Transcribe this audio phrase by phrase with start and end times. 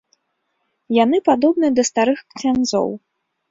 [1.03, 2.89] Яны падобны да старых ксяндзоў.